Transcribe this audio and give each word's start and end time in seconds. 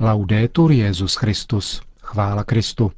Laudetur 0.00 0.72
Jezus 0.72 1.14
Christus. 1.14 1.82
Chvála 2.00 2.44
Kristu. 2.44 2.92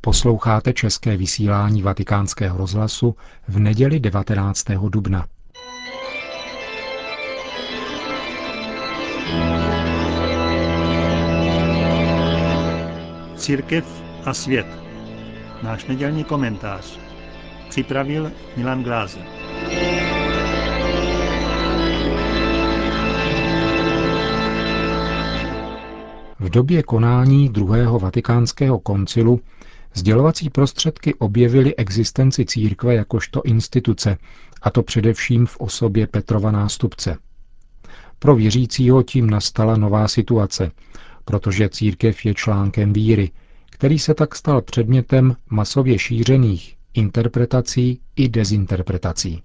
Posloucháte 0.00 0.72
české 0.72 1.16
vysílání 1.16 1.82
Vatikánského 1.82 2.58
rozhlasu 2.58 3.16
v 3.48 3.58
neděli 3.58 4.00
19. 4.00 4.64
dubna. 4.88 5.26
Církev 13.36 14.02
a 14.24 14.34
svět. 14.34 14.66
Náš 15.62 15.84
nedělní 15.84 16.24
komentář. 16.24 16.98
Připravil 17.68 18.32
Milan 18.56 18.82
Glázer. 18.82 19.37
V 26.48 26.50
době 26.50 26.82
konání 26.82 27.48
druhého 27.48 27.98
vatikánského 27.98 28.78
koncilu 28.78 29.40
sdělovací 29.94 30.50
prostředky 30.50 31.14
objevily 31.14 31.76
existenci 31.76 32.44
církve 32.44 32.94
jakožto 32.94 33.42
instituce, 33.44 34.16
a 34.62 34.70
to 34.70 34.82
především 34.82 35.46
v 35.46 35.56
osobě 35.56 36.06
Petrova 36.06 36.50
nástupce. 36.50 37.16
Pro 38.18 38.36
věřícího 38.36 39.02
tím 39.02 39.30
nastala 39.30 39.76
nová 39.76 40.08
situace, 40.08 40.70
protože 41.24 41.68
církev 41.68 42.24
je 42.24 42.34
článkem 42.34 42.92
víry, 42.92 43.30
který 43.70 43.98
se 43.98 44.14
tak 44.14 44.34
stal 44.34 44.62
předmětem 44.62 45.36
masově 45.50 45.98
šířených 45.98 46.76
interpretací 46.94 48.00
i 48.16 48.28
dezinterpretací. 48.28 49.42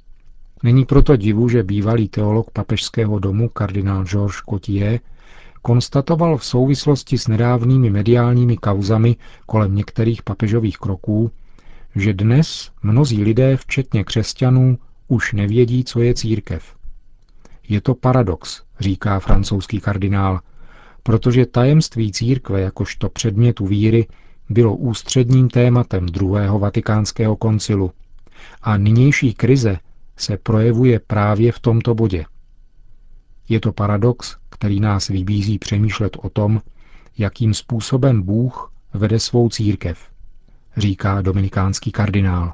Není 0.64 0.86
proto 0.86 1.16
divu, 1.16 1.50
že 1.50 1.64
bývalý 1.64 2.10
teolog 2.10 2.52
papežského 2.52 3.20
domu 3.20 3.50
kardinál 3.50 4.04
Georges 4.06 4.42
Cotier 4.50 5.00
konstatoval 5.64 6.38
v 6.38 6.46
souvislosti 6.46 7.18
s 7.18 7.28
nedávnými 7.28 7.90
mediálními 7.90 8.58
kauzami 8.58 9.16
kolem 9.46 9.76
některých 9.76 10.24
papežových 10.24 10.78
kroků, 10.78 11.32
že 11.96 12.14
dnes 12.14 12.72
mnozí 12.84 13.24
lidé, 13.24 13.58
včetně 13.58 14.04
křesťanů, 14.04 14.78
už 15.08 15.34
nevědí, 15.34 15.84
co 15.84 16.00
je 16.02 16.14
církev. 16.14 16.76
Je 17.70 17.82
to 17.82 17.96
paradox, 17.96 18.62
říká 18.80 19.20
francouzský 19.20 19.80
kardinál, 19.80 20.40
protože 21.04 21.46
tajemství 21.46 22.12
církve 22.12 22.62
jakožto 22.62 23.10
předmětu 23.10 23.66
víry 23.66 24.08
bylo 24.50 24.76
ústředním 24.76 25.50
tématem 25.50 26.06
druhého 26.06 26.60
vatikánského 26.60 27.36
koncilu 27.36 27.92
a 28.62 28.78
nynější 28.78 29.34
krize 29.34 29.78
se 30.18 30.38
projevuje 30.38 31.00
právě 31.08 31.52
v 31.52 31.60
tomto 31.60 31.96
bodě. 31.96 32.26
Je 33.54 33.60
to 33.60 33.74
paradox, 33.74 34.38
který 34.50 34.80
nás 34.80 35.08
vybízí 35.08 35.60
přemýšlet 35.60 36.18
o 36.22 36.30
tom, 36.30 36.62
jakým 37.18 37.54
způsobem 37.54 38.22
Bůh 38.22 38.72
vede 38.94 39.20
svou 39.20 39.50
církev, 39.50 40.00
říká 40.78 41.22
dominikánský 41.22 41.92
kardinál. 41.92 42.54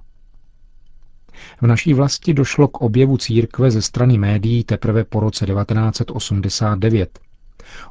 V 1.61 1.67
naší 1.67 1.93
vlasti 1.93 2.33
došlo 2.33 2.67
k 2.67 2.81
objevu 2.81 3.17
církve 3.17 3.71
ze 3.71 3.81
strany 3.81 4.17
médií 4.17 4.63
teprve 4.63 5.03
po 5.03 5.19
roce 5.19 5.45
1989. 5.45 7.19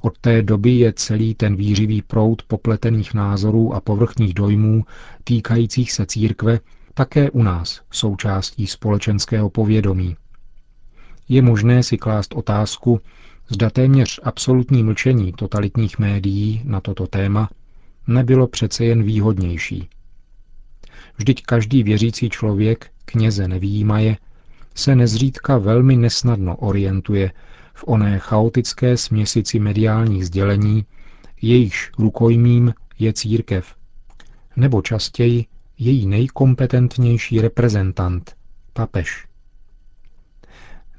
Od 0.01 0.19
té 0.19 0.43
doby 0.43 0.71
je 0.71 0.93
celý 0.93 1.35
ten 1.35 1.57
výřivý 1.57 2.03
proud 2.03 2.43
popletených 2.43 3.15
názorů 3.15 3.75
a 3.75 3.81
povrchních 3.81 4.35
dojmů 4.35 4.85
týkajících 5.25 5.93
se 5.93 6.07
církve 6.07 6.61
také 6.95 7.31
u 7.31 7.43
nás 7.43 7.81
součástí 7.91 8.67
společenského 8.67 9.51
povědomí. 9.51 10.17
Je 11.29 11.43
možné 11.43 11.83
si 11.83 11.97
klást 11.97 12.35
otázku, 12.35 13.01
zda 13.49 13.71
téměř 13.71 14.21
absolutní 14.23 14.83
mlčení 14.83 15.33
totalitních 15.33 15.99
médií 15.99 16.63
na 16.65 16.81
toto 16.81 17.07
téma 17.07 17.51
nebylo 18.07 18.47
přece 18.47 18.85
jen 18.85 19.03
výhodnější. 19.03 19.89
Vždyť 21.17 21.43
každý 21.43 21.83
věřící 21.83 22.31
člověk, 22.31 22.91
kněze 23.05 23.49
nevýjímaje, 23.49 24.17
se 24.75 24.97
nezřídka 24.97 25.59
velmi 25.59 25.97
nesnadno 25.97 26.57
orientuje 26.57 27.33
v 27.75 27.85
oné 27.87 28.19
chaotické 28.19 28.97
směsici 28.97 29.59
mediálních 29.59 30.27
sdělení, 30.27 30.85
jejichž 31.43 31.91
rukojmím 31.99 32.75
je 32.99 33.13
církev, 33.13 33.75
nebo 34.57 34.83
častěji 34.83 35.47
její 35.79 36.07
nejkompetentnější 36.07 37.41
reprezentant, 37.41 38.37
papež. 38.73 39.28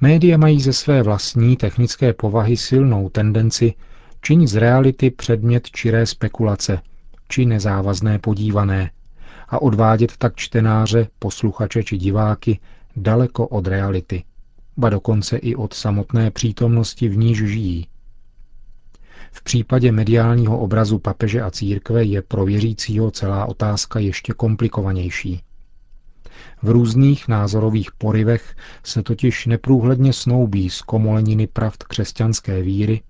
Média 0.02 0.38
mají 0.38 0.62
ze 0.62 0.74
své 0.74 1.04
vlastní 1.04 1.58
technické 1.58 2.14
povahy 2.14 2.58
silnou 2.58 3.10
tendenci 3.10 3.74
činit 4.22 4.48
z 4.48 4.56
reality 4.56 5.12
předmět 5.12 5.70
čiré 5.70 6.06
spekulace, 6.06 6.82
či 7.28 7.46
nezávazné 7.46 8.20
podívané, 8.20 8.92
a 9.50 9.62
odvádět 9.62 10.18
tak 10.18 10.36
čtenáře, 10.36 11.08
posluchače 11.20 11.84
či 11.84 11.98
diváky 11.98 12.60
daleko 12.96 13.48
od 13.48 13.68
reality, 13.68 14.24
ba 14.78 14.90
dokonce 14.90 15.38
i 15.38 15.56
od 15.56 15.74
samotné 15.74 16.32
přítomnosti 16.32 17.10
v 17.10 17.18
níž 17.18 17.38
žijí. 17.38 17.88
V 19.32 19.44
případě 19.44 19.92
mediálního 19.92 20.60
obrazu 20.60 21.00
papeže 21.00 21.42
a 21.42 21.52
církve 21.52 22.04
je 22.04 22.22
pro 22.22 22.46
věřícího 22.46 23.12
celá 23.12 23.46
otázka 23.46 24.00
ještě 24.00 24.34
komplikovanější. 24.34 25.42
V 26.64 26.70
různých 26.70 27.28
názorových 27.28 27.92
porivech 27.92 28.56
se 28.84 29.04
totiž 29.04 29.46
neprůhledně 29.46 30.14
snoubí 30.14 30.70
z 30.70 30.82
komoleniny 30.82 31.48
pravd 31.48 31.84
křesťanské 31.84 32.62
víry, 32.62 33.02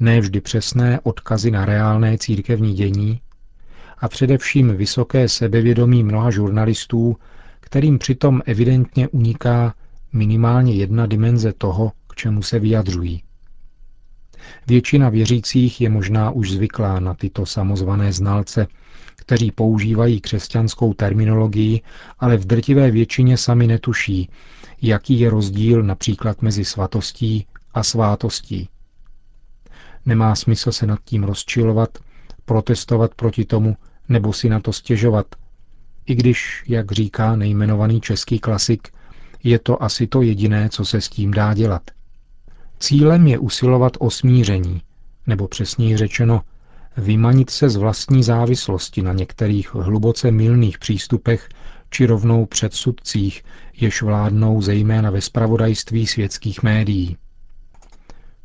nevždy 0.00 0.40
přesné 0.40 1.00
odkazy 1.02 1.50
na 1.50 1.64
reálné 1.64 2.18
církevní 2.18 2.74
dění 2.74 3.20
a 3.98 4.08
především 4.08 4.76
vysoké 4.76 5.28
sebevědomí 5.28 6.04
mnoha 6.04 6.30
žurnalistů, 6.30 7.16
kterým 7.60 7.98
přitom 7.98 8.42
evidentně 8.46 9.08
uniká 9.08 9.74
minimálně 10.12 10.74
jedna 10.74 11.06
dimenze 11.06 11.52
toho, 11.52 11.92
k 12.08 12.14
čemu 12.14 12.42
se 12.42 12.58
vyjadřují. 12.58 13.22
Většina 14.66 15.08
věřících 15.08 15.80
je 15.80 15.90
možná 15.90 16.30
už 16.30 16.50
zvyklá 16.50 17.00
na 17.00 17.14
tyto 17.14 17.46
samozvané 17.46 18.12
znalce, 18.12 18.66
kteří 19.30 19.50
používají 19.50 20.20
křesťanskou 20.20 20.94
terminologii, 20.94 21.80
ale 22.18 22.36
v 22.36 22.44
drtivé 22.44 22.90
většině 22.90 23.36
sami 23.36 23.66
netuší, 23.66 24.28
jaký 24.82 25.20
je 25.20 25.30
rozdíl 25.30 25.82
například 25.82 26.42
mezi 26.42 26.64
svatostí 26.64 27.46
a 27.74 27.82
svátostí. 27.82 28.68
Nemá 30.06 30.34
smysl 30.34 30.72
se 30.72 30.86
nad 30.86 30.98
tím 31.04 31.24
rozčilovat, 31.24 31.98
protestovat 32.44 33.14
proti 33.14 33.44
tomu 33.44 33.76
nebo 34.08 34.32
si 34.32 34.48
na 34.48 34.60
to 34.60 34.72
stěžovat, 34.72 35.26
i 36.06 36.14
když, 36.14 36.64
jak 36.68 36.92
říká 36.92 37.36
nejmenovaný 37.36 38.00
český 38.00 38.38
klasik, 38.38 38.88
je 39.44 39.58
to 39.58 39.82
asi 39.82 40.06
to 40.06 40.22
jediné, 40.22 40.68
co 40.68 40.84
se 40.84 41.00
s 41.00 41.08
tím 41.08 41.30
dá 41.30 41.54
dělat. 41.54 41.82
Cílem 42.78 43.26
je 43.26 43.38
usilovat 43.38 43.92
o 43.98 44.10
smíření, 44.10 44.82
nebo 45.26 45.48
přesněji 45.48 45.96
řečeno, 45.96 46.42
vymanit 46.96 47.50
se 47.50 47.68
z 47.70 47.76
vlastní 47.76 48.22
závislosti 48.22 49.02
na 49.02 49.12
některých 49.12 49.74
hluboce 49.74 50.30
milných 50.30 50.78
přístupech 50.78 51.48
či 51.90 52.06
rovnou 52.06 52.46
předsudcích, 52.46 53.44
jež 53.74 54.02
vládnou 54.02 54.62
zejména 54.62 55.10
ve 55.10 55.20
spravodajství 55.20 56.06
světských 56.06 56.62
médií. 56.62 57.16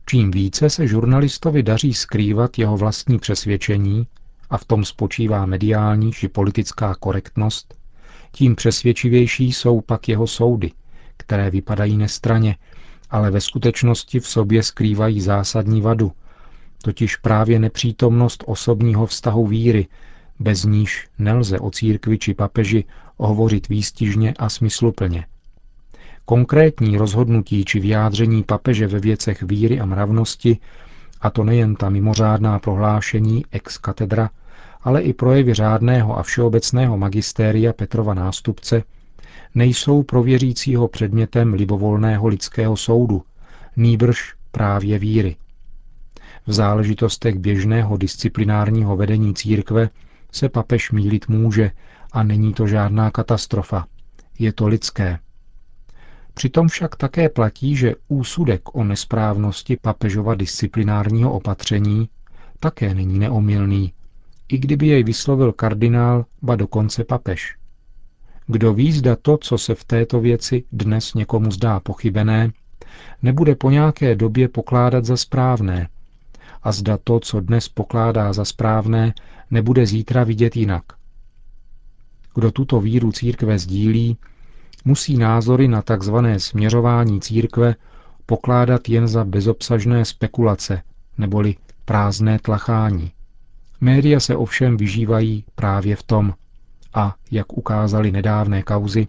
Čím 0.05 0.31
více 0.31 0.69
se 0.69 0.87
žurnalistovi 0.87 1.63
daří 1.63 1.93
skrývat 1.93 2.59
jeho 2.59 2.77
vlastní 2.77 3.19
přesvědčení, 3.19 4.07
a 4.49 4.57
v 4.57 4.65
tom 4.65 4.85
spočívá 4.85 5.45
mediální 5.45 6.11
či 6.11 6.27
politická 6.27 6.95
korektnost, 6.95 7.75
tím 8.31 8.55
přesvědčivější 8.55 9.53
jsou 9.53 9.81
pak 9.81 10.09
jeho 10.09 10.27
soudy, 10.27 10.71
které 11.17 11.49
vypadají 11.49 11.97
nestraně, 11.97 12.57
ale 13.09 13.31
ve 13.31 13.41
skutečnosti 13.41 14.19
v 14.19 14.27
sobě 14.27 14.63
skrývají 14.63 15.21
zásadní 15.21 15.81
vadu, 15.81 16.11
totiž 16.85 17.15
právě 17.15 17.59
nepřítomnost 17.59 18.43
osobního 18.47 19.05
vztahu 19.05 19.47
víry, 19.47 19.87
bez 20.39 20.63
níž 20.63 21.07
nelze 21.19 21.59
o 21.59 21.71
církvi 21.71 22.17
či 22.17 22.33
papeži 22.33 22.83
hovořit 23.17 23.69
výstižně 23.69 24.33
a 24.39 24.49
smysluplně. 24.49 25.25
Konkrétní 26.25 26.97
rozhodnutí 26.97 27.65
či 27.65 27.79
vyjádření 27.79 28.43
papeže 28.43 28.87
ve 28.87 28.99
věcech 28.99 29.43
víry 29.43 29.79
a 29.79 29.85
mravnosti, 29.85 30.57
a 31.21 31.29
to 31.29 31.43
nejen 31.43 31.75
ta 31.75 31.89
mimořádná 31.89 32.59
prohlášení 32.59 33.45
ex 33.51 33.77
katedra, 33.77 34.29
ale 34.81 35.01
i 35.01 35.13
projevy 35.13 35.53
řádného 35.53 36.19
a 36.19 36.23
všeobecného 36.23 36.97
magistéria 36.97 37.73
Petrova 37.73 38.13
nástupce, 38.13 38.83
nejsou 39.55 40.03
pro 40.03 40.23
věřícího 40.23 40.87
předmětem 40.87 41.53
libovolného 41.53 42.27
lidského 42.27 42.77
soudu, 42.77 43.23
nýbrž 43.77 44.33
právě 44.51 44.99
víry. 44.99 45.35
V 46.47 46.53
záležitostech 46.53 47.39
běžného 47.39 47.97
disciplinárního 47.97 48.97
vedení 48.97 49.33
církve 49.33 49.89
se 50.31 50.49
papež 50.49 50.91
mílit 50.91 51.29
může 51.29 51.71
a 52.11 52.23
není 52.23 52.53
to 52.53 52.67
žádná 52.67 53.11
katastrofa. 53.11 53.85
Je 54.39 54.53
to 54.53 54.67
lidské. 54.67 55.19
Přitom 56.33 56.67
však 56.67 56.95
také 56.95 57.29
platí, 57.29 57.75
že 57.75 57.95
úsudek 58.07 58.75
o 58.75 58.83
nesprávnosti 58.83 59.77
papežova 59.81 60.35
disciplinárního 60.35 61.33
opatření 61.33 62.09
také 62.59 62.93
není 62.93 63.19
neomylný, 63.19 63.93
i 64.47 64.57
kdyby 64.57 64.87
jej 64.87 65.03
vyslovil 65.03 65.51
kardinál, 65.51 66.25
ba 66.41 66.55
dokonce 66.55 67.03
papež. 67.03 67.57
Kdo 68.47 68.73
ví, 68.73 68.91
zda 68.91 69.15
to, 69.15 69.37
co 69.37 69.57
se 69.57 69.75
v 69.75 69.83
této 69.83 70.19
věci 70.19 70.63
dnes 70.71 71.13
někomu 71.13 71.51
zdá 71.51 71.79
pochybené, 71.79 72.51
nebude 73.21 73.55
po 73.55 73.69
nějaké 73.69 74.15
době 74.15 74.49
pokládat 74.49 75.05
za 75.05 75.17
správné. 75.17 75.87
A 76.65 76.71
zda 76.71 76.97
to, 77.03 77.19
co 77.19 77.39
dnes 77.39 77.69
pokládá 77.69 78.33
za 78.33 78.45
správné, 78.45 79.13
nebude 79.51 79.85
zítra 79.85 80.23
vidět 80.23 80.55
jinak. 80.55 80.83
Kdo 82.35 82.51
tuto 82.51 82.81
víru 82.81 83.11
církve 83.11 83.59
sdílí, 83.59 84.17
musí 84.85 85.17
názory 85.17 85.67
na 85.67 85.81
tzv. 85.81 86.15
směřování 86.37 87.21
církve 87.21 87.75
pokládat 88.25 88.89
jen 88.89 89.07
za 89.07 89.23
bezobsažné 89.23 90.05
spekulace, 90.05 90.81
neboli 91.17 91.55
prázdné 91.85 92.39
tlachání. 92.39 93.11
Média 93.81 94.19
se 94.19 94.35
ovšem 94.35 94.77
vyžívají 94.77 95.45
právě 95.55 95.95
v 95.95 96.03
tom 96.03 96.33
a, 96.93 97.15
jak 97.31 97.57
ukázali 97.57 98.11
nedávné 98.11 98.63
kauzy, 98.63 99.07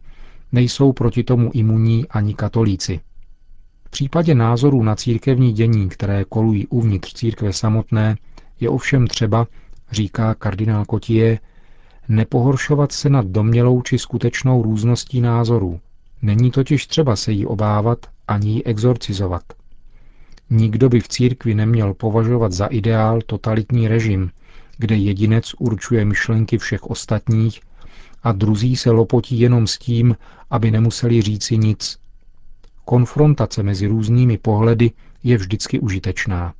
nejsou 0.52 0.92
proti 0.92 1.24
tomu 1.24 1.50
imunní 1.54 2.08
ani 2.08 2.34
katolíci. 2.34 3.00
V 3.96 3.98
případě 3.98 4.34
názorů 4.34 4.82
na 4.82 4.96
církevní 4.96 5.52
dění, 5.52 5.88
které 5.88 6.24
kolují 6.24 6.66
uvnitř 6.66 7.12
církve 7.12 7.52
samotné, 7.52 8.16
je 8.60 8.68
ovšem 8.68 9.06
třeba, 9.06 9.46
říká 9.90 10.34
kardinál 10.34 10.84
Kotie, 10.84 11.38
nepohoršovat 12.08 12.92
se 12.92 13.10
nad 13.10 13.26
domělou 13.26 13.82
či 13.82 13.98
skutečnou 13.98 14.62
růzností 14.62 15.20
názorů. 15.20 15.80
Není 16.22 16.50
totiž 16.50 16.86
třeba 16.86 17.16
se 17.16 17.32
jí 17.32 17.46
obávat 17.46 17.98
ani 18.28 18.50
ji 18.50 18.62
exorcizovat. 18.64 19.42
Nikdo 20.50 20.88
by 20.88 21.00
v 21.00 21.08
církvi 21.08 21.54
neměl 21.54 21.94
považovat 21.94 22.52
za 22.52 22.66
ideál 22.66 23.20
totalitní 23.26 23.88
režim, 23.88 24.30
kde 24.78 24.96
jedinec 24.96 25.54
určuje 25.58 26.04
myšlenky 26.04 26.58
všech 26.58 26.82
ostatních 26.82 27.60
a 28.22 28.32
druzí 28.32 28.76
se 28.76 28.90
lopotí 28.90 29.40
jenom 29.40 29.66
s 29.66 29.78
tím, 29.78 30.16
aby 30.50 30.70
nemuseli 30.70 31.22
říci 31.22 31.58
nic. 31.58 32.05
Konfrontace 32.88 33.62
mezi 33.62 33.86
různými 33.86 34.38
pohledy 34.38 34.90
je 35.22 35.36
vždycky 35.36 35.80
užitečná. 35.80 36.54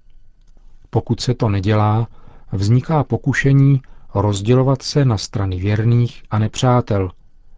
Pokud 0.91 1.21
se 1.21 1.35
to 1.35 1.49
nedělá, 1.49 2.09
vzniká 2.53 3.05
pokušení 3.05 3.83
rozdělovat 4.15 4.83
se 4.83 5.05
na 5.05 5.19
strany 5.19 5.57
věrných 5.57 6.23
a 6.31 6.39
nepřátel, 6.39 7.11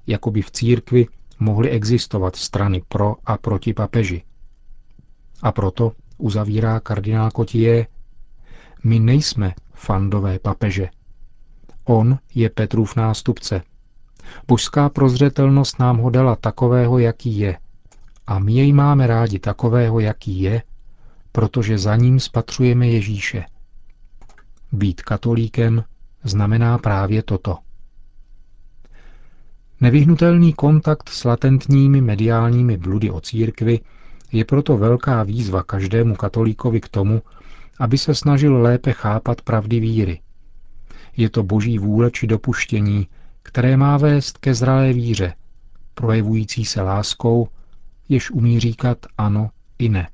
jako 0.06 0.31
by 0.31 0.43
v 0.43 0.50
církvi 0.50 1.06
mohly 1.38 1.70
existovat 1.70 2.37
strany 2.37 2.82
pro 2.88 3.17
a 3.26 3.37
proti 3.37 3.75
papeži. 3.75 4.23
A 5.43 5.53
proto, 5.53 5.93
uzavírá 6.19 6.81
kardinál 6.81 7.31
Kotie, 7.31 7.87
my 8.85 8.99
nejsme 8.99 9.55
fandové 9.75 10.38
papeže. 10.38 10.88
On 11.85 12.19
je 12.35 12.50
Petrův 12.50 12.97
nástupce. 12.97 13.62
Božská 14.49 14.88
prozřetelnost 14.88 15.79
nám 15.79 15.99
ho 15.99 16.11
dala 16.11 16.37
takového, 16.37 16.99
jaký 16.99 17.38
je. 17.38 17.59
A 18.28 18.38
my 18.38 18.52
jej 18.52 18.72
máme 18.72 19.06
rádi 19.06 19.38
takového, 19.38 20.00
jaký 20.00 20.40
je, 20.40 20.62
protože 21.32 21.78
za 21.78 21.96
ním 21.96 22.20
spatřujeme 22.20 22.88
Ježíše. 22.88 23.44
Být 24.72 25.02
katolíkem 25.02 25.84
znamená 26.25 26.78
právě 26.78 27.22
toto. 27.22 27.58
Nevyhnutelný 29.80 30.52
kontakt 30.52 31.08
s 31.08 31.25
latentními 31.25 32.00
mediálními 32.00 32.76
bludy 32.76 33.10
o 33.10 33.20
církvi 33.20 33.80
je 34.32 34.44
proto 34.44 34.76
velká 34.76 35.22
výzva 35.22 35.62
každému 35.62 36.16
katolíkovi 36.16 36.80
k 36.80 36.88
tomu, 36.88 37.22
aby 37.80 37.98
se 37.98 38.14
snažil 38.14 38.62
lépe 38.62 38.92
chápat 38.92 39.42
pravdy 39.42 39.80
víry. 39.80 40.20
Je 41.16 41.30
to 41.30 41.42
boží 41.42 41.78
vůle 41.78 42.10
či 42.10 42.26
dopuštění, 42.26 43.08
které 43.42 43.76
má 43.76 43.96
vést 43.96 44.38
ke 44.38 44.54
zralé 44.54 44.92
víře, 44.92 45.34
projevující 45.94 46.64
se 46.64 46.82
láskou, 46.82 47.48
jež 48.08 48.31
umí 48.31 48.60
říkat 48.60 48.99
ano 49.19 49.50
i 49.78 49.88
ne. 49.88 50.08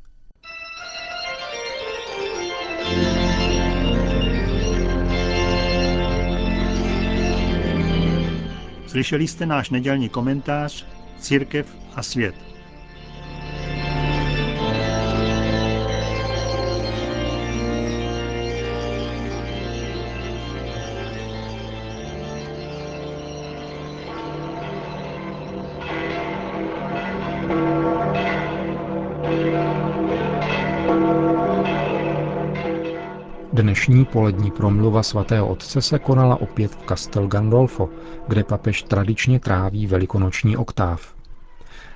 Slyšeli 8.86 9.28
jste 9.28 9.46
náš 9.46 9.70
nedělní 9.70 10.08
komentář 10.08 10.86
Církev 11.20 11.76
a 11.94 12.02
svět. 12.02 12.53
Dnešní 33.86 34.04
polední 34.04 34.50
promluva 34.50 35.02
svatého 35.02 35.48
otce 35.48 35.82
se 35.82 35.98
konala 35.98 36.40
opět 36.40 36.74
v 36.74 36.86
Castel 36.88 37.26
Gandolfo, 37.26 37.88
kde 38.28 38.44
papež 38.44 38.82
tradičně 38.82 39.40
tráví 39.40 39.86
velikonoční 39.86 40.56
oktáv. 40.56 41.14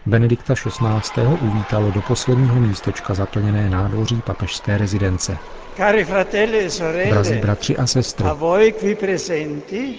Benedikta 0.07 0.55
XVI. 0.55 1.23
uvítalo 1.39 1.91
do 1.91 2.03
posledního 2.03 2.61
místečka 2.61 3.15
zaplněné 3.15 3.71
nádvoří 3.71 4.23
papežské 4.23 4.79
rezidence. 4.79 5.39
Cari 5.77 6.05
fratelli 6.05 6.65
e 6.65 6.71
sorelle, 6.71 7.11
Drazí 7.11 7.35
bratři 7.37 7.77
a 7.77 7.87
sestry, 7.87 8.27
a 8.27 8.33
voi 8.33 8.73
qui 8.73 8.95
presenti 8.95 9.95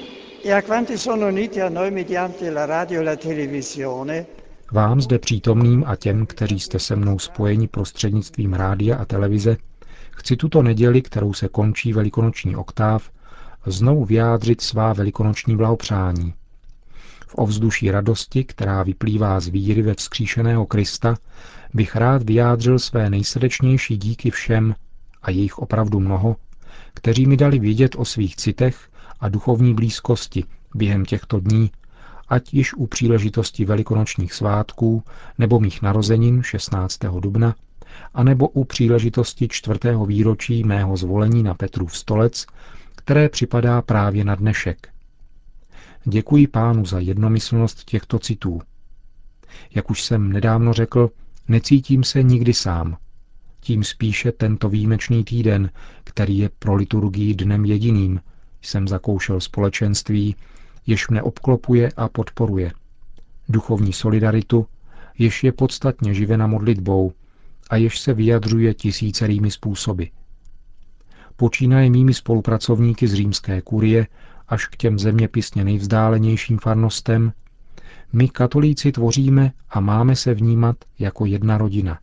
e 0.46 0.54
a 0.54 0.62
quanti 0.62 0.98
sono 0.98 1.28
uniti 1.28 1.62
a 1.62 1.70
noi 1.70 1.92
mediante 1.92 2.52
la 2.52 2.66
radio 2.66 3.02
e 3.02 3.04
la 3.04 3.16
televisione, 3.16 4.26
vám 4.72 5.02
zde 5.02 5.20
přítomným 5.20 5.84
a 5.88 5.96
těm, 5.96 6.26
kteří 6.26 6.60
jste 6.60 6.80
se 6.80 6.96
mnou 6.96 7.20
spojeni 7.20 7.68
prostřednictvím 7.68 8.54
rádia 8.54 8.96
a 8.96 9.06
televize, 9.06 9.58
chci 10.20 10.36
tuto 10.36 10.64
neděli, 10.64 11.02
kterou 11.02 11.34
se 11.34 11.48
končí 11.48 11.94
velikonoční 11.94 12.56
oktáv, 12.56 13.12
znovu 13.66 14.06
vyjádřit 14.06 14.62
svá 14.62 14.94
velikonoční 14.94 15.58
blahopřání. 15.58 16.34
V 17.28 17.36
ovzduší 17.36 17.92
radosti, 17.92 18.44
která 18.44 18.84
vyplývá 18.84 19.40
z 19.40 19.48
víry 19.48 19.82
ve 19.82 19.94
vzkříšeného 19.94 20.66
Krista, 20.66 21.18
bych 21.74 21.96
rád 21.96 22.24
vyjádřil 22.24 22.80
své 22.80 23.10
nejsrdečnější 23.10 23.98
díky 23.98 24.32
všem, 24.32 24.76
a 25.22 25.32
jejich 25.32 25.58
opravdu 25.58 26.00
mnoho, 26.00 26.36
kteří 26.94 27.26
mi 27.26 27.38
dali 27.38 27.60
vědět 27.60 27.96
o 27.98 28.06
svých 28.06 28.36
citech 28.36 28.90
a 29.20 29.30
duchovní 29.30 29.74
blízkosti 29.74 30.44
během 30.76 31.06
těchto 31.06 31.40
dní, 31.40 31.72
ať 32.30 32.54
již 32.54 32.74
u 32.74 32.88
příležitosti 32.88 33.66
velikonočních 33.66 34.34
svátků 34.34 35.04
nebo 35.38 35.60
mých 35.60 35.82
narozenin 35.82 36.44
16. 36.44 37.00
dubna, 37.20 37.56
anebo 38.14 38.48
u 38.48 38.64
příležitosti 38.64 39.48
čtvrtého 39.48 40.06
výročí 40.06 40.64
mého 40.64 40.98
zvolení 40.98 41.44
na 41.44 41.54
Petrův 41.54 41.98
stolec, 41.98 42.46
které 42.96 43.30
připadá 43.30 43.82
právě 43.82 44.24
na 44.24 44.36
dnešek. 44.36 44.90
Děkuji 46.06 46.48
pánu 46.48 46.86
za 46.86 47.00
jednomyslnost 47.00 47.84
těchto 47.84 48.20
citů. 48.20 48.62
Jak 49.76 49.90
už 49.92 50.04
jsem 50.04 50.32
nedávno 50.34 50.74
řekl, 50.74 51.10
necítím 51.48 52.04
se 52.04 52.24
nikdy 52.24 52.54
sám. 52.54 52.98
Tím 53.60 53.84
spíše 53.84 54.32
tento 54.32 54.70
výjimečný 54.70 55.24
týden, 55.24 55.70
který 56.04 56.38
je 56.38 56.50
pro 56.60 56.76
liturgii 56.76 57.34
dnem 57.36 57.66
jediným, 57.66 58.22
jsem 58.62 58.88
zakoušel 58.88 59.40
společenství, 59.40 60.36
jež 60.88 61.10
mne 61.10 61.22
obklopuje 61.22 61.92
a 61.98 62.10
podporuje. 62.10 62.72
Duchovní 63.50 63.94
solidaritu, 63.94 64.68
jež 65.18 65.44
je 65.44 65.52
podstatně 65.52 66.14
živena 66.14 66.48
modlitbou 66.48 67.14
a 67.70 67.76
jež 67.76 68.00
se 68.00 68.14
vyjadřuje 68.14 68.74
tisícerými 68.74 69.52
způsoby. 69.52 70.04
Počínaje 71.36 71.90
mými 71.90 72.14
spolupracovníky 72.14 73.08
z 73.08 73.14
římské 73.14 73.62
kurie 73.62 74.08
až 74.48 74.66
k 74.66 74.76
těm 74.76 75.00
zeměpisně 75.00 75.64
nejvzdálenějším 75.64 76.58
farnostem, 76.58 77.34
my 78.14 78.30
katolíci 78.30 78.92
tvoříme 78.92 79.52
a 79.70 79.80
máme 79.80 80.16
se 80.16 80.34
vnímat 80.34 80.76
jako 81.00 81.26
jedna 81.26 81.58
rodina. 81.58 82.00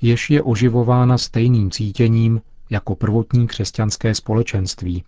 Jež 0.00 0.30
je 0.30 0.42
oživována 0.42 1.18
stejným 1.18 1.70
cítěním 1.70 2.40
jako 2.70 2.94
prvotní 2.94 3.46
křesťanské 3.46 4.14
společenství, 4.14 5.04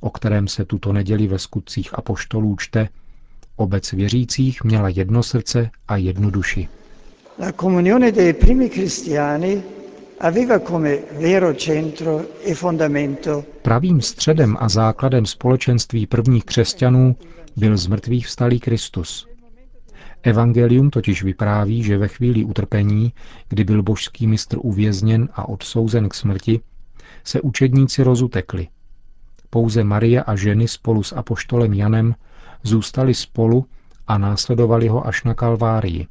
o 0.00 0.10
kterém 0.10 0.48
se 0.48 0.64
tuto 0.64 0.92
neděli 0.92 1.26
ve 1.26 1.38
skutcích 1.38 1.98
apoštolů 1.98 2.56
čte, 2.56 2.88
obec 3.56 3.92
věřících 3.92 4.64
měla 4.64 4.88
jedno 4.88 5.22
srdce 5.22 5.70
a 5.88 5.96
jednu 5.96 6.30
duši. 6.30 6.68
La 7.38 7.52
comunione 7.52 8.10
dei 8.10 8.34
primi 8.34 8.68
cristiani 8.68 9.62
aveva 10.18 10.60
come 10.60 11.02
vero 11.18 11.54
centro 11.54 12.40
e 12.42 12.54
fondamento 12.54 13.44
Pravým 13.62 14.00
středem 14.00 14.56
a 14.60 14.68
základem 14.68 15.26
společenství 15.26 16.06
prvních 16.06 16.44
křesťanů 16.44 17.16
byl 17.56 17.76
z 17.76 17.86
mrtvých 17.86 18.26
vstalý 18.26 18.60
Kristus. 18.60 19.28
Evangelium 20.22 20.90
totiž 20.90 21.22
vypráví, 21.22 21.82
že 21.82 21.98
ve 21.98 22.08
chvíli 22.08 22.44
utrpení, 22.44 23.12
kdy 23.48 23.64
byl 23.64 23.82
božský 23.82 24.26
mistr 24.26 24.58
uvězněn 24.60 25.28
a 25.32 25.48
odsouzen 25.48 26.08
k 26.08 26.14
smrti, 26.14 26.60
se 27.24 27.40
učedníci 27.40 28.02
rozutekli. 28.02 28.68
Pouze 29.50 29.84
Maria 29.84 30.22
a 30.22 30.36
ženy 30.36 30.68
spolu 30.68 31.02
s 31.02 31.12
apoštolem 31.12 31.72
Janem 31.72 32.14
zůstali 32.62 33.14
spolu 33.14 33.66
a 34.06 34.18
následovali 34.18 34.88
ho 34.88 35.06
až 35.06 35.24
na 35.24 35.34
Kalvárii. 35.34 36.06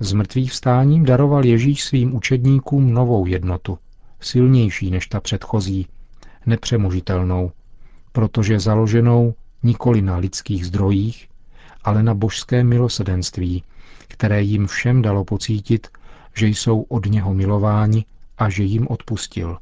Z 0.00 0.12
mrtvých 0.12 0.52
vstáním 0.52 1.04
daroval 1.04 1.44
Ježíš 1.44 1.84
svým 1.84 2.14
učedníkům 2.14 2.94
novou 2.94 3.26
jednotu, 3.26 3.78
silnější 4.20 4.90
než 4.90 5.06
ta 5.06 5.20
předchozí, 5.20 5.86
nepřemožitelnou, 6.46 7.52
protože 8.12 8.60
založenou 8.60 9.34
nikoli 9.62 10.02
na 10.02 10.16
lidských 10.16 10.66
zdrojích, 10.66 11.28
ale 11.84 12.02
na 12.02 12.14
božském 12.14 12.68
milosedenství, 12.68 13.62
které 14.08 14.42
jim 14.42 14.66
všem 14.66 15.02
dalo 15.02 15.24
pocítit, 15.24 15.88
že 16.36 16.46
jsou 16.46 16.82
od 16.82 17.06
něho 17.06 17.34
milováni 17.34 18.04
a 18.38 18.48
že 18.48 18.62
jim 18.62 18.86
odpustil. 18.88 19.58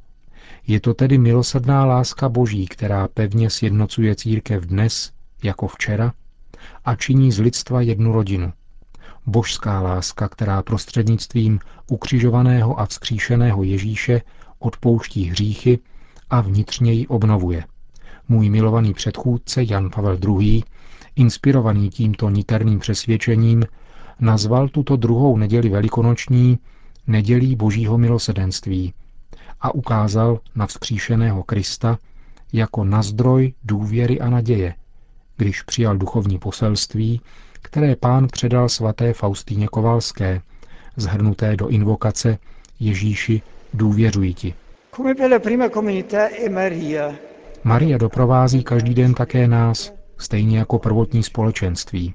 Je 0.66 0.80
to 0.80 0.94
tedy 0.94 1.18
milosrdná 1.18 1.84
láska 1.84 2.28
Boží, 2.28 2.66
která 2.66 3.08
pevně 3.08 3.50
sjednocuje 3.50 4.14
církev 4.16 4.64
dnes, 4.66 5.12
jako 5.42 5.66
včera, 5.66 6.12
a 6.84 6.94
činí 6.96 7.32
z 7.32 7.38
lidstva 7.38 7.80
jednu 7.80 8.12
rodinu. 8.12 8.52
Božská 9.26 9.80
láska, 9.80 10.28
která 10.28 10.62
prostřednictvím 10.62 11.58
ukřižovaného 11.90 12.80
a 12.80 12.86
vzkříšeného 12.86 13.62
Ježíše 13.62 14.22
odpouští 14.58 15.24
hříchy 15.24 15.78
a 16.30 16.40
vnitřně 16.40 16.92
ji 16.92 17.06
obnovuje. 17.06 17.64
Můj 18.28 18.50
milovaný 18.50 18.94
předchůdce 18.94 19.62
Jan 19.64 19.90
Pavel 19.90 20.18
II., 20.40 20.62
inspirovaný 21.16 21.90
tímto 21.90 22.30
niterným 22.30 22.78
přesvědčením, 22.78 23.64
nazval 24.20 24.68
tuto 24.68 24.96
druhou 24.96 25.36
neděli 25.36 25.68
velikonoční 25.68 26.58
nedělí 27.06 27.56
božího 27.56 27.98
milosedenství 27.98 28.94
a 29.60 29.74
ukázal 29.74 30.40
na 30.54 30.66
vzkříšeného 30.66 31.42
Krista 31.42 31.98
jako 32.52 32.84
nazdroj 32.84 33.54
důvěry 33.64 34.20
a 34.20 34.30
naděje, 34.30 34.74
když 35.36 35.62
přijal 35.62 35.96
duchovní 35.96 36.38
poselství, 36.38 37.20
které 37.64 37.96
pán 37.96 38.28
předal 38.32 38.68
svaté 38.68 39.12
Faustíně 39.12 39.68
Kovalské, 39.68 40.40
zhrnuté 40.96 41.56
do 41.56 41.68
invokace 41.68 42.38
Ježíši 42.80 43.42
důvěřuji 43.74 44.34
ti. 44.34 44.54
Maria 47.64 47.98
doprovází 47.98 48.64
každý 48.64 48.94
den 48.94 49.14
také 49.14 49.48
nás, 49.48 49.92
stejně 50.18 50.58
jako 50.58 50.78
prvotní 50.78 51.22
společenství. 51.22 52.14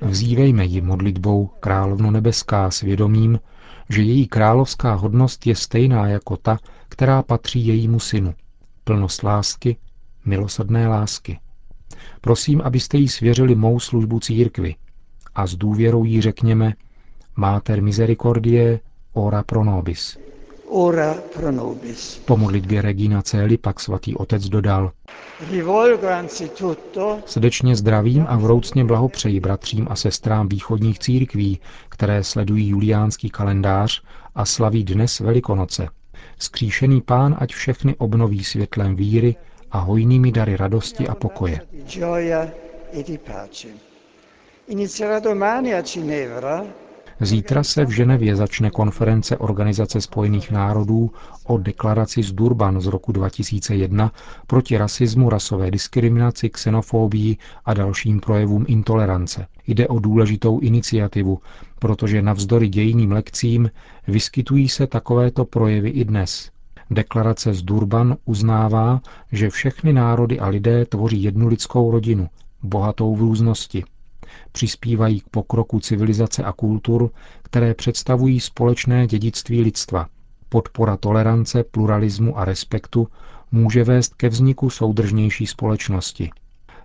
Vzívejme 0.00 0.64
ji 0.64 0.80
modlitbou 0.80 1.46
Královno 1.60 2.10
nebeská 2.10 2.70
svědomím, 2.70 3.40
že 3.88 4.02
její 4.02 4.26
královská 4.26 4.94
hodnost 4.94 5.46
je 5.46 5.56
stejná 5.56 6.08
jako 6.08 6.36
ta, 6.36 6.58
která 6.88 7.22
patří 7.22 7.66
jejímu 7.66 8.00
synu. 8.00 8.34
Plnost 8.84 9.22
lásky, 9.22 9.76
milosrdné 10.24 10.88
lásky. 10.88 11.38
Prosím, 12.20 12.60
abyste 12.60 12.98
jí 12.98 13.08
svěřili 13.08 13.54
mou 13.54 13.80
službu 13.80 14.20
církvi 14.20 14.74
a 15.34 15.46
s 15.46 15.56
důvěrou 15.56 16.04
jí 16.04 16.20
řekněme 16.20 16.74
Mater 17.36 17.82
misericordie, 17.82 18.80
ora 19.12 19.42
pro 19.42 19.64
nobis. 19.64 20.18
Ora 20.68 21.14
pro 21.34 21.52
nobis. 21.52 22.18
Po 22.24 22.36
modlitbě 22.36 22.82
Regina 22.82 23.22
Cély 23.22 23.58
pak 23.58 23.80
svatý 23.80 24.16
otec 24.16 24.48
dodal 24.48 24.92
Srdečně 27.26 27.76
zdravím 27.76 28.26
a 28.28 28.36
vroucně 28.36 28.84
blahopřeji 28.84 29.40
bratřím 29.40 29.86
a 29.90 29.96
sestrám 29.96 30.48
východních 30.48 30.98
církví, 30.98 31.60
které 31.88 32.24
sledují 32.24 32.68
juliánský 32.68 33.30
kalendář 33.30 34.02
a 34.34 34.44
slaví 34.44 34.84
dnes 34.84 35.20
Velikonoce. 35.20 35.88
Skříšený 36.38 37.00
pán 37.00 37.36
ať 37.38 37.54
všechny 37.54 37.94
obnoví 37.96 38.44
světlem 38.44 38.96
víry 38.96 39.36
a 39.70 39.78
hojnými 39.78 40.32
dary 40.32 40.56
radosti 40.56 41.08
a 41.08 41.14
pokoje. 41.14 41.60
Zítra 47.22 47.62
se 47.64 47.84
v 47.84 47.90
Ženevě 47.90 48.36
začne 48.36 48.70
konference 48.70 49.36
Organizace 49.36 50.00
spojených 50.00 50.50
národů 50.50 51.10
o 51.44 51.58
deklaraci 51.58 52.22
z 52.22 52.32
Durban 52.32 52.80
z 52.80 52.86
roku 52.86 53.12
2001 53.12 54.12
proti 54.46 54.76
rasismu, 54.78 55.30
rasové 55.30 55.70
diskriminaci, 55.70 56.48
xenofobii 56.50 57.36
a 57.64 57.74
dalším 57.74 58.20
projevům 58.20 58.64
intolerance. 58.68 59.46
Jde 59.66 59.88
o 59.88 59.98
důležitou 59.98 60.60
iniciativu, 60.60 61.38
protože 61.78 62.22
navzdory 62.22 62.68
dějiným 62.68 63.12
lekcím 63.12 63.70
vyskytují 64.08 64.68
se 64.68 64.86
takovéto 64.86 65.44
projevy 65.44 65.88
i 65.90 66.04
dnes. 66.04 66.50
Deklarace 66.90 67.54
z 67.54 67.62
Durban 67.62 68.16
uznává, 68.24 69.00
že 69.32 69.50
všechny 69.50 69.92
národy 69.92 70.38
a 70.40 70.48
lidé 70.48 70.84
tvoří 70.86 71.22
jednu 71.22 71.48
lidskou 71.48 71.90
rodinu, 71.90 72.28
bohatou 72.62 73.16
v 73.16 73.20
různosti. 73.20 73.84
Přispívají 74.52 75.20
k 75.20 75.28
pokroku 75.28 75.80
civilizace 75.80 76.44
a 76.44 76.52
kultur, 76.52 77.10
které 77.42 77.74
představují 77.74 78.40
společné 78.40 79.06
dědictví 79.06 79.62
lidstva. 79.62 80.06
Podpora 80.48 80.96
tolerance, 80.96 81.64
pluralismu 81.64 82.38
a 82.38 82.44
respektu 82.44 83.08
může 83.52 83.84
vést 83.84 84.14
ke 84.14 84.28
vzniku 84.28 84.70
soudržnější 84.70 85.46
společnosti. 85.46 86.30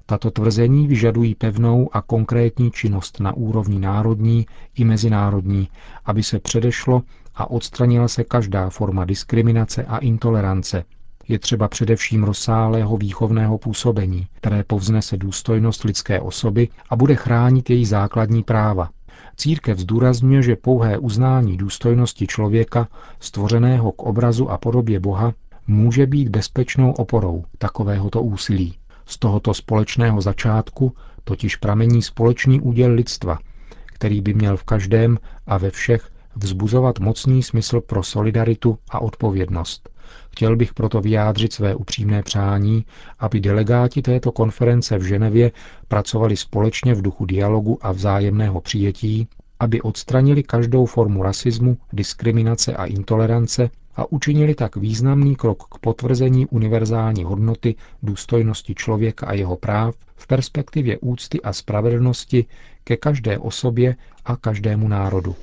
Tato 0.06 0.32
tvrzení 0.32 0.88
vyžadují 0.88 1.36
pevnou 1.36 1.90
a 1.96 2.02
konkrétní 2.02 2.72
činnost 2.72 3.20
na 3.20 3.34
úrovni 3.34 3.80
národní 3.80 4.46
i 4.76 4.84
mezinárodní, 4.86 5.70
aby 6.06 6.24
se 6.24 6.40
předešlo 6.40 7.02
a 7.36 7.50
odstranila 7.50 8.08
se 8.08 8.24
každá 8.24 8.70
forma 8.70 9.06
diskriminace 9.06 9.84
a 9.84 9.98
intolerance. 9.98 10.84
Je 11.28 11.40
třeba 11.40 11.68
především 11.68 12.24
rozsáhlého 12.24 12.98
výchovného 12.98 13.58
působení, 13.58 14.28
které 14.34 14.64
povznese 14.64 15.18
důstojnost 15.18 15.84
lidské 15.84 16.22
osoby 16.22 16.70
a 16.90 16.96
bude 16.96 17.16
chránit 17.16 17.70
její 17.70 17.86
základní 17.86 18.44
práva. 18.44 18.90
Církev 19.38 19.80
zdůrazňuje, 19.80 20.42
že 20.42 20.56
pouhé 20.56 20.98
uznání 20.98 21.58
důstojnosti 21.58 22.28
člověka, 22.28 22.88
stvořeného 23.20 23.92
k 23.92 24.04
obrazu 24.04 24.50
a 24.52 24.58
podobě 24.58 25.00
Boha, 25.00 25.34
může 25.68 26.06
být 26.06 26.30
bezpečnou 26.30 26.92
oporou 26.92 27.44
takovéhoto 27.58 28.22
úsilí. 28.22 28.76
Z 29.06 29.18
tohoto 29.18 29.54
společného 29.54 30.22
začátku 30.22 30.94
totiž 31.24 31.56
pramení 31.56 32.02
společný 32.02 32.62
úděl 32.62 32.92
lidstva, 32.92 33.40
který 33.86 34.22
by 34.22 34.34
měl 34.34 34.58
v 34.58 34.64
každém 34.64 35.20
a 35.48 35.58
ve 35.58 35.72
všech 35.72 36.10
vzbuzovat 36.36 37.00
mocný 37.00 37.44
smysl 37.44 37.82
pro 37.82 38.04
solidaritu 38.04 38.78
a 38.90 39.02
odpovědnost. 39.02 39.90
Chtěl 40.32 40.56
bych 40.56 40.74
proto 40.74 41.02
vyjádřit 41.02 41.54
své 41.54 41.76
upřímné 41.76 42.24
přání, 42.24 42.86
aby 43.20 43.40
delegáti 43.40 44.02
této 44.02 44.32
konference 44.32 44.98
v 44.98 45.04
Ženevě 45.04 45.52
pracovali 45.88 46.38
společně 46.38 46.94
v 46.94 47.02
duchu 47.02 47.26
dialogu 47.26 47.78
a 47.82 47.92
vzájemného 47.92 48.62
přijetí, 48.62 49.28
aby 49.60 49.82
odstranili 49.82 50.44
každou 50.44 50.86
formu 50.86 51.24
rasismu, 51.24 51.78
diskriminace 51.94 52.76
a 52.76 52.86
intolerance 52.86 53.70
a 53.96 54.12
učinili 54.12 54.56
tak 54.56 54.76
významný 54.76 55.36
krok 55.36 55.64
k 55.64 55.78
potvrzení 55.78 56.46
univerzální 56.46 57.24
hodnoty 57.24 57.76
důstojnosti 58.04 58.76
člověka 58.76 59.28
a 59.28 59.34
jeho 59.34 59.56
práv 59.56 59.96
v 60.16 60.28
perspektivě 60.28 60.98
úcty 60.98 61.42
a 61.42 61.54
spravedlnosti 61.54 62.46
ke 62.84 62.98
každé 62.98 63.38
osobě 63.38 63.96
a 64.26 64.36
každému 64.36 64.88
národu. 64.88 65.36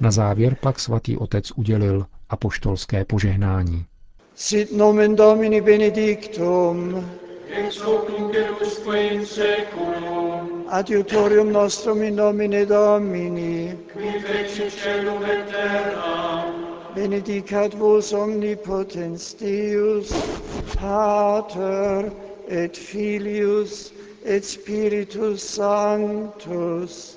Na 0.00 0.10
závěr 0.10 0.56
pak 0.60 0.80
svatý 0.80 1.16
otec 1.16 1.52
udělil 1.56 2.06
apoštolské 2.28 3.04
požehnání. 3.04 3.84
Sit 4.34 4.72
nomen 4.76 5.16
Domini 5.16 5.60
benedictum, 5.60 7.04
ex 7.52 7.78
hoc 7.78 8.08
nunc 8.08 8.34
et 8.34 8.50
usque 8.60 8.94
in 8.94 9.24
seculum, 9.24 10.64
adiutorium 10.70 11.50
nostrum 11.50 12.02
in 12.02 12.16
nomine 12.16 12.64
Domini, 12.66 13.74
qui 13.92 14.20
fecit 14.20 14.70
celum 14.70 15.24
et 15.24 15.46
terram, 15.50 16.54
benedicat 16.94 17.74
vos 17.74 18.12
omnipotens 18.12 19.34
Deus, 19.34 20.12
Pater 20.76 22.10
et 22.48 22.76
Filius 22.76 23.92
et 24.24 24.44
Spiritus 24.44 25.42
Sanctus. 25.42 27.16